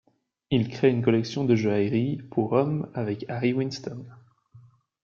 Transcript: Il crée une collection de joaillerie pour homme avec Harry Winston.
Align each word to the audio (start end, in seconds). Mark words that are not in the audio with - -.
Il 0.49 0.67
crée 0.69 0.89
une 0.89 1.03
collection 1.03 1.45
de 1.45 1.55
joaillerie 1.55 2.23
pour 2.31 2.53
homme 2.53 2.89
avec 2.95 3.23
Harry 3.29 3.53
Winston. 3.53 4.03